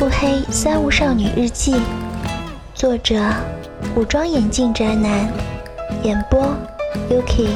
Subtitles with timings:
[0.00, 1.78] 腹黑三无少女日记，
[2.74, 3.20] 作者：
[3.94, 5.28] 武装眼镜宅男，
[6.02, 6.56] 演播
[7.10, 7.50] ：Yuki，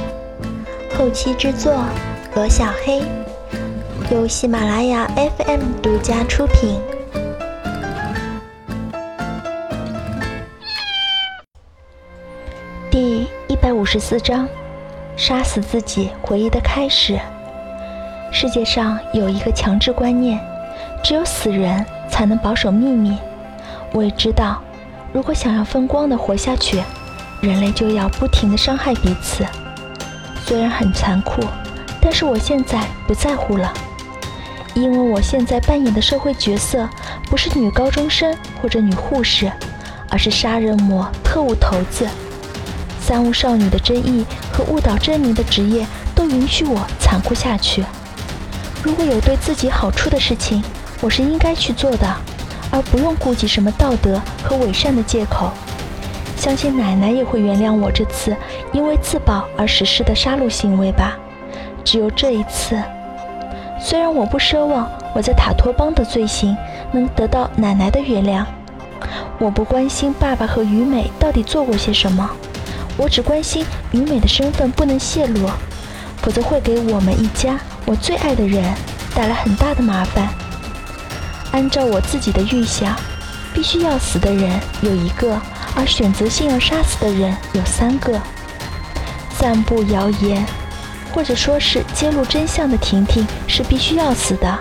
[0.95, 1.73] 后期制作：
[2.35, 3.01] 罗小黑，
[4.11, 6.79] 由喜马拉雅 FM 独家出品。
[12.91, 14.47] 第一百五十四章：
[15.17, 17.19] 杀死自己回忆的开始。
[18.31, 20.39] 世界上有一个强制观念，
[21.03, 21.83] 只有死人。
[22.15, 23.19] 才能保守秘密。
[23.93, 24.63] 我也知道，
[25.13, 26.81] 如果想要风光的活下去，
[27.41, 29.45] 人类就要不停的伤害彼此。
[30.47, 31.43] 虽然很残酷，
[32.01, 33.75] 但是我现在不在乎了，
[34.75, 36.89] 因为我现在扮演的社会角色
[37.29, 39.51] 不是女高中生或者女护士，
[40.09, 42.07] 而是杀人魔、特务头子。
[43.01, 45.85] 三无少女的争议和误导真名的职业
[46.15, 47.85] 都允许我残酷下去。
[48.85, 50.63] 如果有对自己好处的事情，
[51.01, 52.07] 我是应该去做的，
[52.71, 55.51] 而不用顾及什么道德和伪善的借口。
[56.37, 58.37] 相信奶奶也会原谅我这次
[58.73, 61.17] 因为自保而实施的杀戮行为吧。
[61.83, 62.79] 只有这一次，
[63.81, 66.55] 虽然我不奢望我在塔托邦的罪行
[66.93, 68.45] 能得到奶奶的原谅，
[69.39, 72.29] 我不关心爸爸和于美到底做过些什么，
[72.99, 75.49] 我只关心于美的身份不能泄露，
[76.25, 78.65] 否则会给我们一家我最爱的人
[79.15, 80.27] 带来很大的麻烦。
[81.53, 82.97] 按照我自己的预想，
[83.53, 85.39] 必须要死的人有一个，
[85.77, 88.19] 而选择性要杀死的人有三个。
[89.31, 90.43] 散布谣言，
[91.13, 94.59] 或者说是揭露真相的婷婷是必须要死的。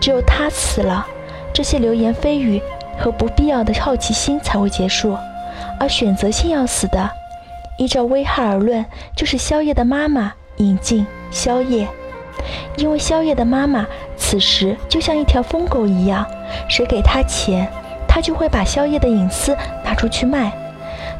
[0.00, 1.04] 只有她死了，
[1.52, 2.62] 这些流言蜚语
[2.98, 5.18] 和不必要的好奇心才会结束。
[5.80, 7.10] 而选择性要死的，
[7.78, 11.06] 依照危害而论，就是宵夜的妈妈尹静。
[11.30, 11.88] 宵夜，
[12.76, 13.86] 因为宵夜的妈妈。
[14.16, 16.24] 此时就像一条疯狗一样，
[16.68, 17.68] 谁给他钱，
[18.08, 20.52] 他就会把宵夜的隐私拿出去卖。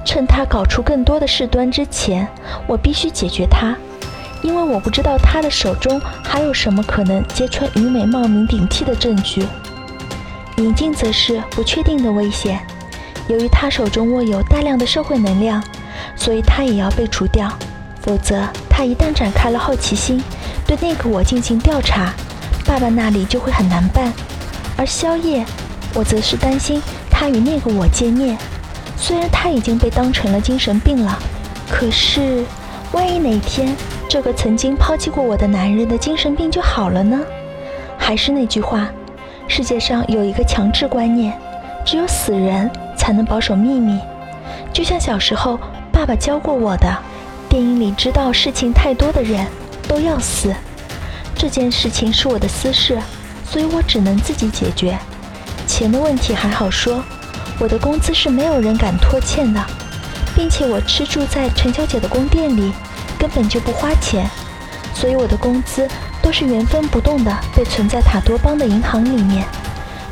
[0.04, 2.26] 趁他搞出更多的事端之前，
[2.66, 3.76] 我必须解决他，
[4.42, 9.44] 因为我不知道他的手中还有什么可能揭穿于美冒名顶替的证据。
[10.56, 12.64] 尹静则是不确定的危险，
[13.28, 15.62] 由于他手中握有大量的社会能量，
[16.14, 17.52] 所以他也要被除掉。
[18.00, 20.20] 否则，他一旦展开了好奇心，
[20.66, 22.12] 对那个我进行调查。
[22.66, 24.12] 爸爸那里就会很难办，
[24.76, 25.46] 而宵夜，
[25.94, 28.36] 我则是担心他与那个我见面。
[28.96, 31.16] 虽然他已经被当成了精神病了，
[31.70, 32.44] 可是
[32.90, 33.76] 万一哪天
[34.08, 37.20] 这个曾经抛弃过我的男人的精神病就好了呢？
[37.96, 38.88] 还是那句话，
[39.46, 41.32] 世界上有一个强制观念，
[41.84, 44.00] 只有死人才能保守秘密。
[44.72, 45.60] 就像小时候
[45.92, 46.92] 爸爸教过我的，
[47.54, 49.46] 电影里知道事情太多的人
[49.86, 50.52] 都要死。
[51.36, 52.98] 这件事情是我的私事，
[53.48, 54.98] 所以我只能自己解决。
[55.64, 57.00] 钱的问题还好说，
[57.60, 59.64] 我的工资是没有人敢拖欠的，
[60.34, 62.72] 并且我吃住在陈小姐的宫殿里，
[63.16, 64.28] 根本就不花钱，
[64.92, 65.88] 所以我的工资
[66.20, 69.46] 都是原封不动的被存在塔多邦的银行里面。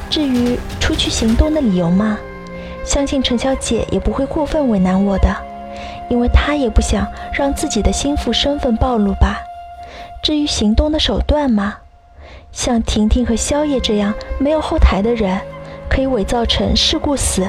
[0.09, 2.17] 至于出去行动的理由嘛，
[2.85, 5.37] 相信陈小姐也不会过分为难我的，
[6.09, 9.41] 因为他也不想让自己的心腹身份暴露吧。
[10.23, 11.77] 至于行动的手段吗？
[12.53, 15.41] 像婷婷和宵夜这样没有后台的人，
[15.89, 17.49] 可以伪造成事故死。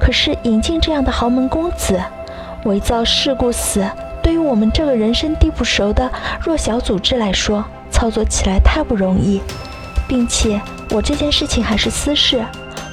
[0.00, 2.02] 可是引进这样的豪门公子，
[2.64, 3.86] 伪造事故死，
[4.22, 9.40] 对于我们这个人生地不熟的弱小组织来说，操作起来太不容易。
[10.08, 12.44] 并且我这件事情还是私事，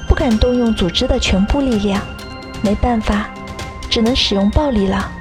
[0.07, 2.01] 不敢动用组织的全部力量。
[2.61, 3.29] 没办法，
[3.89, 5.11] 只能使用暴力了。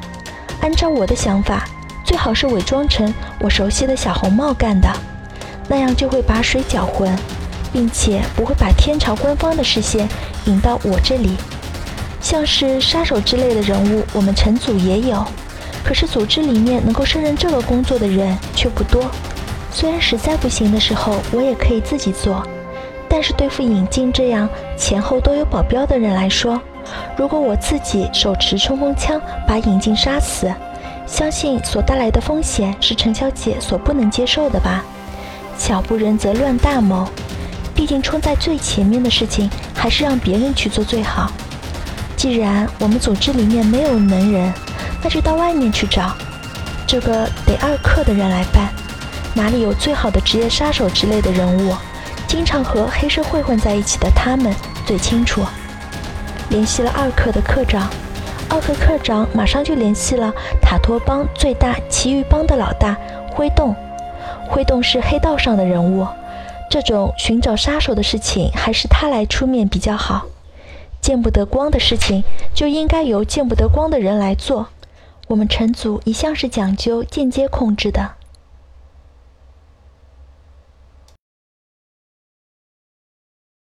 [0.61, 1.65] 按照我的想法。
[2.05, 4.89] 最好是伪装成我熟悉的小红帽干的，
[5.69, 7.15] 那样就会把水搅浑，
[7.71, 10.09] 并且不会把天朝官方的视线
[10.47, 11.37] 引到我这里。
[12.19, 15.23] 像是杀手之类的人物，我们陈组也有，
[15.85, 19.05] 可是组织里面能够胜任这个工作的人却不多。
[19.71, 22.43] 虽然实在不行的时候，我也可以自己做，
[23.07, 24.49] 但是对付尹静这样
[24.79, 26.59] 前后都有保镖的人来说，
[27.17, 30.53] 如果我自己手持冲锋枪把尹静杀死，
[31.07, 34.85] 相信所带来的风险是陈小姐所不能接受的吧？
[35.57, 37.09] 小不仁则乱大谋，
[37.75, 41.33] 毕竟冲在最前面的事情还是让别人去做最好。
[42.17, 44.53] 既然我们组织里面没有能人，
[45.03, 46.15] 那就到外面去找。
[46.87, 48.69] 这个得二克的人来办，
[49.35, 51.75] 哪里有最好的职业杀手之类的人物？
[52.27, 54.55] 经常和黑社会混在一起的他们
[54.87, 55.43] 最清楚。
[56.51, 57.89] 联系了二克的科长。
[58.51, 62.97] 奥克科长马上就联系了塔托邦最大奇遇帮的老大
[63.31, 63.75] 灰洞。
[64.49, 66.07] 灰洞是黑道上的人物，
[66.71, 70.27] 这种寻找杀手的事情，还是他来出面比较好。
[71.01, 72.25] 见不得光的事情，
[72.55, 74.69] 就应该由见不得光的人来做。
[75.29, 78.13] 我们陈祖一向是讲究间接控制的。